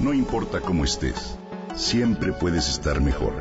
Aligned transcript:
No 0.00 0.14
importa 0.14 0.62
cómo 0.62 0.84
estés, 0.84 1.36
siempre 1.76 2.32
puedes 2.32 2.70
estar 2.70 3.02
mejor. 3.02 3.34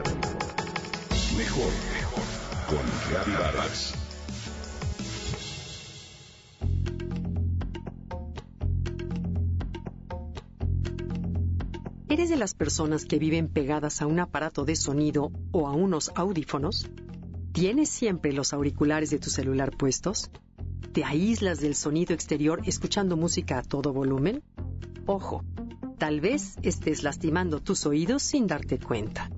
Mejor, 1.38 1.71
mejor. 1.93 2.24
Con 2.67 2.85
Reavivadas. 3.09 3.93
¿Eres 12.09 12.30
de 12.30 12.36
las 12.36 12.54
personas 12.54 13.05
que 13.05 13.20
viven 13.20 13.48
pegadas 13.48 14.02
a 14.02 14.07
un 14.07 14.20
aparato 14.20 14.66
de 14.66 14.76
sonido 14.76 15.32
o 15.52 15.66
a 15.66 15.71
unos 15.71 16.12
audífonos? 16.14 16.89
¿Tienes 17.54 17.88
siempre 17.88 18.34
los 18.34 18.52
auriculares 18.52 19.12
de 19.12 19.20
tu 19.20 19.30
celular 19.30 19.71
puestos? 19.78 20.30
¿Te 20.91 21.05
aíslas 21.05 21.62
del 21.62 21.76
sonido 21.76 22.14
exterior 22.14 22.60
escuchando 22.66 23.16
música 23.16 23.60
a 23.60 23.64
todo 23.64 23.94
volumen? 23.94 24.44
Ojo, 25.05 25.46
tal 26.00 26.21
vez 26.21 26.55
estés 26.63 27.04
lastimando 27.04 27.59
tus 27.59 27.85
oídos 27.85 28.23
sin 28.23 28.48
darte 28.48 28.80
cuenta. 28.80 29.30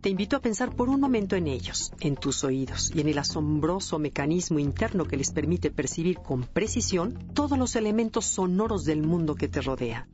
Te 0.00 0.08
invito 0.08 0.36
a 0.36 0.40
pensar 0.40 0.74
por 0.74 0.88
un 0.88 1.00
momento 1.00 1.36
en 1.36 1.46
ellos, 1.46 1.92
en 2.00 2.16
tus 2.16 2.42
oídos 2.42 2.90
y 2.94 3.00
en 3.00 3.08
el 3.08 3.18
asombroso 3.18 3.98
mecanismo 3.98 4.58
interno 4.58 5.04
que 5.04 5.16
les 5.16 5.30
permite 5.30 5.70
percibir 5.70 6.18
con 6.18 6.42
precisión 6.42 7.16
todos 7.32 7.56
los 7.56 7.76
elementos 7.76 8.26
sonoros 8.26 8.84
del 8.84 9.02
mundo 9.02 9.36
que 9.36 9.46
te 9.46 9.60
rodea. 9.60 10.08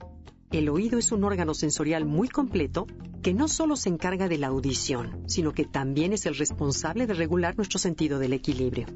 El 0.53 0.69
oído 0.69 0.99
es 0.99 1.13
un 1.13 1.25
órgano 1.25 1.55
sensorial 1.55 2.05
muy 2.05 2.29
completo 2.29 2.87
que 3.23 3.33
no 3.33 3.49
solo 3.49 3.75
se 3.75 3.89
encarga 3.89 4.29
de 4.29 4.39
la 4.39 4.49
audición, 4.49 5.23
sino 5.27 5.53
que 5.53 5.65
también 5.65 6.13
es 6.13 6.27
el 6.27 6.37
responsable 6.37 7.07
de 7.07 7.15
regular 7.15 7.57
nuestro 7.57 7.79
sentido 7.79 8.19
del 8.19 8.35
equilibrio. 8.35 8.87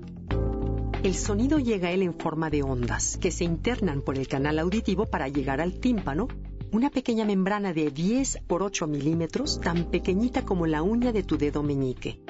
El 1.03 1.15
sonido 1.15 1.59
llega 1.59 1.89
a 1.89 1.93
él 1.93 2.03
en 2.03 2.13
forma 2.13 2.51
de 2.51 2.63
ondas 2.63 3.17
que 3.17 3.31
se 3.31 3.45
internan 3.45 4.03
por 4.03 4.19
el 4.19 4.29
canal 4.29 4.59
auditivo 4.59 5.07
para 5.07 5.29
llegar 5.29 5.63
al 5.63 5.81
tímpano, 5.81 6.29
una 6.73 6.91
pequeña 6.91 7.25
membrana 7.25 7.73
de 7.73 7.91
10 7.91 8.43
por 8.47 8.63
8 8.63 8.87
milímetros, 8.87 9.61
tan 9.61 9.91
pequeñita 9.91 10.45
como 10.45 10.67
la 10.67 10.83
uña 10.83 11.13
de 11.13 11.23
tu 11.23 11.37
dedo 11.37 11.63
meñique. 11.63 12.21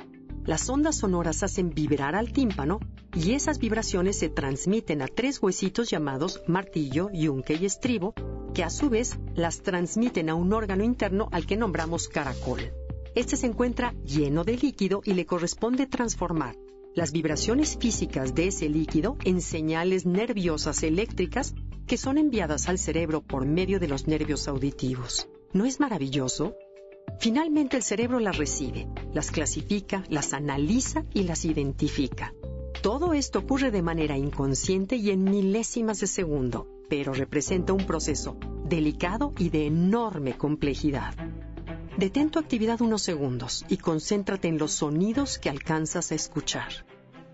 Las 0.45 0.69
ondas 0.71 0.97
sonoras 0.97 1.43
hacen 1.43 1.71
vibrar 1.71 2.15
al 2.15 2.33
tímpano 2.33 2.81
y 3.15 3.33
esas 3.33 3.59
vibraciones 3.59 4.19
se 4.19 4.31
transmiten 4.31 5.03
a 5.03 5.07
tres 5.07 5.43
huesitos 5.43 5.91
llamados 5.91 6.43
martillo, 6.47 7.11
yunque 7.13 7.55
y 7.55 7.67
estribo, 7.67 8.15
que 8.55 8.65
a 8.65 8.71
su 8.71 8.89
vez 8.89 9.19
las 9.35 9.63
transmiten 9.63 10.31
a 10.31 10.35
un 10.35 10.53
órgano 10.53 10.83
interno 10.83 11.29
al 11.31 11.47
que 11.47 11.57
nombramos 11.57 12.09
caracol. 12.09 12.73
Este 13.15 13.37
se 13.37 13.47
encuentra 13.47 13.95
lleno 14.05 14.45
de 14.45 14.57
líquido 14.57 15.03
y 15.05 15.13
le 15.15 15.27
corresponde 15.27 15.87
transformar 15.87 16.57
las 16.95 17.13
vibraciones 17.13 17.77
físicas 17.79 18.35
de 18.35 18.49
ese 18.49 18.69
líquido 18.69 19.17
en 19.25 19.41
señales 19.41 20.07
nerviosas 20.07 20.83
eléctricas 20.83 21.55
que 21.91 21.97
son 21.97 22.19
enviadas 22.19 22.69
al 22.69 22.79
cerebro 22.79 23.21
por 23.21 23.45
medio 23.47 23.81
de 23.81 23.89
los 23.89 24.07
nervios 24.07 24.47
auditivos. 24.47 25.29
¿No 25.53 25.65
es 25.65 25.81
maravilloso? 25.81 26.55
Finalmente 27.19 27.77
el 27.77 27.83
cerebro 27.83 28.21
las 28.21 28.39
recibe, 28.39 28.87
las 29.13 29.33
clasifica, 29.33 30.05
las 30.09 30.33
analiza 30.33 31.05
y 31.13 31.25
las 31.25 31.45
identifica. 31.45 32.33
Todo 32.81 33.13
esto 33.13 33.41
ocurre 33.41 33.73
de 33.73 33.83
manera 33.83 34.17
inconsciente 34.17 34.95
y 34.95 35.11
en 35.11 35.25
milésimas 35.25 35.99
de 35.99 36.07
segundo, 36.07 36.69
pero 36.89 37.13
representa 37.13 37.73
un 37.73 37.85
proceso 37.85 38.37
delicado 38.67 39.33
y 39.37 39.49
de 39.49 39.67
enorme 39.67 40.39
complejidad. 40.39 41.17
Detén 41.99 42.31
tu 42.31 42.39
actividad 42.39 42.81
unos 42.83 43.03
segundos 43.03 43.65
y 43.69 43.79
concéntrate 43.79 44.47
en 44.47 44.59
los 44.59 44.71
sonidos 44.71 45.41
que 45.41 45.51
alcanzas 45.51 46.13
a 46.13 46.15
escuchar. 46.15 46.71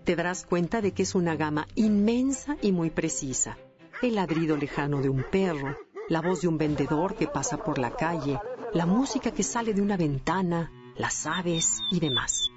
Te 0.03 0.15
darás 0.15 0.47
cuenta 0.47 0.81
de 0.81 0.93
que 0.93 1.03
es 1.03 1.13
una 1.13 1.35
gama 1.35 1.67
inmensa 1.75 2.57
y 2.63 2.71
muy 2.71 2.89
precisa. 2.89 3.55
El 3.99 4.13
ladrido 4.13 4.55
lejano 4.57 5.01
de 5.01 5.09
un 5.09 5.23
perro, 5.23 5.75
la 6.07 6.21
voz 6.21 6.41
de 6.41 6.47
un 6.47 6.59
vendedor 6.59 7.15
que 7.15 7.25
pasa 7.25 7.57
por 7.57 7.79
la 7.79 7.89
calle, 7.89 8.39
la 8.71 8.85
música 8.85 9.31
que 9.31 9.41
sale 9.41 9.73
de 9.73 9.81
una 9.81 9.97
ventana, 9.97 10.71
las 10.95 11.25
aves 11.25 11.81
y 11.89 11.99
demás. 11.99 12.51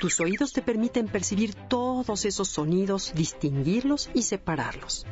Tus 0.00 0.18
oídos 0.18 0.52
te 0.52 0.62
permiten 0.62 1.06
percibir 1.06 1.54
todos 1.54 2.24
esos 2.24 2.48
sonidos, 2.48 3.12
distinguirlos 3.14 4.10
y 4.14 4.22
separarlos. 4.22 5.06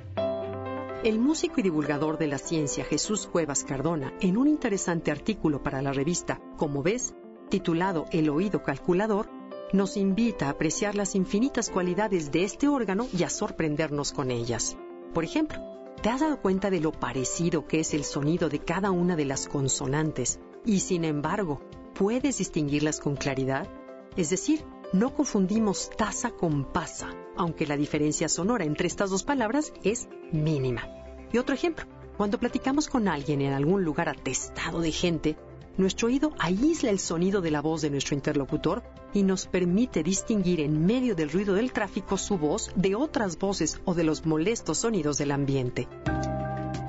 El 1.05 1.21
músico 1.21 1.61
y 1.61 1.63
divulgador 1.63 2.19
de 2.19 2.27
la 2.27 2.39
ciencia 2.39 2.85
Jesús 2.85 3.29
Cuevas 3.29 3.63
Cardona, 3.63 4.13
en 4.21 4.37
un 4.39 4.49
interesante 4.49 5.13
artículo 5.13 5.63
para 5.63 5.81
la 5.81 5.93
revista 5.93 6.41
Como 6.57 6.83
ves, 6.83 7.15
titulado 7.51 8.07
El 8.11 8.31
oído 8.31 8.65
calculador, 8.65 9.31
nos 9.73 9.97
invita 9.97 10.49
a 10.49 10.51
apreciar 10.51 10.97
las 10.97 11.15
infinitas 11.15 11.71
cualidades 11.71 12.33
de 12.33 12.43
este 12.43 12.67
órgano 12.67 13.07
y 13.17 13.23
a 13.23 13.31
sorprendernos 13.31 14.13
con 14.13 14.33
ellas. 14.33 14.77
Por 15.13 15.25
ejemplo, 15.25 15.59
¿te 16.03 16.09
has 16.09 16.21
dado 16.21 16.41
cuenta 16.41 16.71
de 16.71 16.81
lo 16.81 16.91
parecido 16.91 17.67
que 17.67 17.81
es 17.81 17.93
el 17.93 18.05
sonido 18.05 18.49
de 18.49 18.61
cada 18.61 18.91
una 18.91 19.15
de 19.15 19.27
las 19.27 19.47
consonantes 19.47 20.41
y 20.65 20.81
sin 20.81 21.05
embargo 21.05 21.61
puedes 21.95 22.39
distinguirlas 22.39 22.99
con 22.99 23.17
claridad? 23.17 23.69
Es 24.17 24.31
decir, 24.31 24.65
no 24.93 25.15
confundimos 25.15 25.91
taza 25.97 26.31
con 26.31 26.65
pasa, 26.65 27.11
aunque 27.37 27.67
la 27.67 27.77
diferencia 27.77 28.29
sonora 28.29 28.65
entre 28.65 28.87
estas 28.87 29.11
dos 29.11 29.23
palabras 29.23 29.73
es 29.83 30.09
mínima. 30.33 30.89
Y 31.31 31.39
otro 31.39 31.55
ejemplo, 31.55 31.85
cuando 32.17 32.39
platicamos 32.39 32.89
con 32.89 33.09
alguien 33.09 33.41
en 33.43 33.53
algún 33.53 33.85
lugar 33.85 34.09
atestado 34.09 34.81
de 34.81 34.93
gente, 34.93 35.37
nuestro 35.77 36.09
oído 36.09 36.33
aísla 36.39 36.91
el 36.91 36.99
sonido 36.99 37.41
de 37.41 37.51
la 37.51 37.61
voz 37.61 37.83
de 37.83 37.91
nuestro 37.91 38.15
interlocutor 38.15 38.83
y 39.15 39.23
nos 39.23 39.47
permite 39.47 40.03
distinguir 40.03 40.61
en 40.61 40.85
medio 40.85 41.15
del 41.15 41.31
ruido 41.31 41.55
del 41.55 41.73
tráfico 41.73 42.17
su 42.17 42.39
voz 42.39 42.71
de 42.77 42.95
otras 42.95 43.39
voces 43.39 43.81
o 43.85 43.95
de 43.95 44.05
los 44.05 44.27
molestos 44.27 44.79
sonidos 44.79 45.19
del 45.19 45.31
ambiente. 45.31 45.89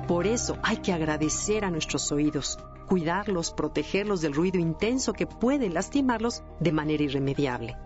Por 0.06 0.26
eso 0.26 0.58
hay 0.62 0.78
que 0.78 0.92
agradecer 0.92 1.64
a 1.64 1.70
nuestros 1.70 2.12
oídos, 2.12 2.58
cuidarlos, 2.86 3.52
protegerlos 3.52 4.20
del 4.20 4.34
ruido 4.34 4.58
intenso 4.58 5.14
que 5.14 5.26
puede 5.26 5.70
lastimarlos 5.70 6.42
de 6.60 6.72
manera 6.72 7.02
irremediable. 7.02 7.76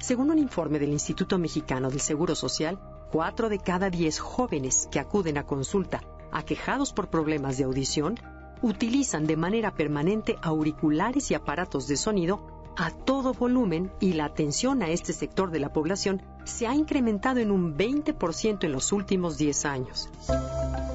Según 0.00 0.30
un 0.30 0.38
informe 0.38 0.78
del 0.78 0.90
Instituto 0.90 1.38
Mexicano 1.38 1.90
del 1.90 2.00
Seguro 2.00 2.34
Social, 2.36 2.78
cuatro 3.10 3.48
de 3.48 3.58
cada 3.58 3.90
diez 3.90 4.20
jóvenes 4.20 4.88
que 4.90 5.00
acuden 5.00 5.38
a 5.38 5.46
consulta 5.46 6.02
aquejados 6.32 6.92
por 6.92 7.10
problemas 7.10 7.56
de 7.56 7.64
audición 7.64 8.18
utilizan 8.64 9.26
de 9.26 9.36
manera 9.36 9.74
permanente 9.74 10.38
auriculares 10.40 11.30
y 11.30 11.34
aparatos 11.34 11.86
de 11.86 11.98
sonido 11.98 12.40
a 12.78 12.90
todo 12.90 13.34
volumen 13.34 13.92
y 14.00 14.14
la 14.14 14.24
atención 14.24 14.82
a 14.82 14.88
este 14.88 15.12
sector 15.12 15.50
de 15.50 15.60
la 15.60 15.70
población 15.70 16.22
se 16.44 16.66
ha 16.66 16.74
incrementado 16.74 17.40
en 17.40 17.50
un 17.50 17.76
20% 17.76 18.64
en 18.64 18.72
los 18.72 18.90
últimos 18.90 19.36
10 19.36 19.66
años. 19.66 20.08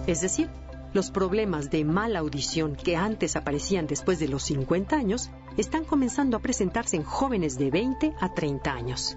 Es 0.07 0.21
decir, 0.21 0.49
los 0.93 1.11
problemas 1.11 1.69
de 1.69 1.85
mala 1.85 2.19
audición 2.19 2.75
que 2.75 2.95
antes 2.95 3.35
aparecían 3.35 3.85
después 3.85 4.17
de 4.17 4.29
los 4.29 4.41
50 4.43 4.95
años 4.95 5.29
están 5.55 5.85
comenzando 5.85 6.37
a 6.37 6.41
presentarse 6.41 6.95
en 6.95 7.03
jóvenes 7.03 7.59
de 7.59 7.69
20 7.69 8.15
a 8.19 8.33
30 8.33 8.73
años. 8.73 9.15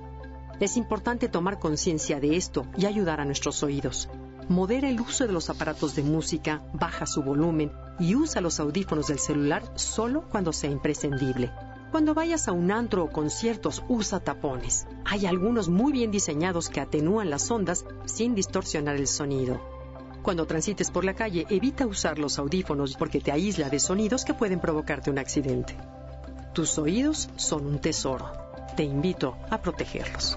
Es 0.60 0.76
importante 0.76 1.28
tomar 1.28 1.58
conciencia 1.58 2.20
de 2.20 2.36
esto 2.36 2.66
y 2.76 2.84
ayudar 2.84 3.18
a 3.18 3.24
nuestros 3.24 3.62
oídos. 3.62 4.10
Modera 4.52 4.90
el 4.90 5.00
uso 5.00 5.26
de 5.26 5.32
los 5.32 5.48
aparatos 5.48 5.94
de 5.94 6.02
música, 6.02 6.60
baja 6.74 7.06
su 7.06 7.22
volumen 7.22 7.72
y 7.98 8.14
usa 8.14 8.42
los 8.42 8.60
audífonos 8.60 9.06
del 9.06 9.18
celular 9.18 9.62
solo 9.76 10.28
cuando 10.28 10.52
sea 10.52 10.70
imprescindible. 10.70 11.50
Cuando 11.90 12.12
vayas 12.12 12.48
a 12.48 12.52
un 12.52 12.70
antro 12.70 13.02
o 13.04 13.10
conciertos, 13.10 13.82
usa 13.88 14.20
tapones. 14.20 14.86
Hay 15.06 15.24
algunos 15.24 15.70
muy 15.70 15.90
bien 15.90 16.10
diseñados 16.10 16.68
que 16.68 16.82
atenúan 16.82 17.30
las 17.30 17.50
ondas 17.50 17.86
sin 18.04 18.34
distorsionar 18.34 18.96
el 18.96 19.06
sonido. 19.06 19.58
Cuando 20.22 20.44
transites 20.44 20.90
por 20.90 21.06
la 21.06 21.14
calle, 21.14 21.46
evita 21.48 21.86
usar 21.86 22.18
los 22.18 22.38
audífonos 22.38 22.94
porque 22.96 23.22
te 23.22 23.32
aísla 23.32 23.70
de 23.70 23.80
sonidos 23.80 24.22
que 24.22 24.34
pueden 24.34 24.60
provocarte 24.60 25.10
un 25.10 25.18
accidente. 25.18 25.78
Tus 26.52 26.78
oídos 26.78 27.30
son 27.36 27.64
un 27.64 27.78
tesoro. 27.78 28.30
Te 28.76 28.82
invito 28.82 29.34
a 29.48 29.62
protegerlos. 29.62 30.36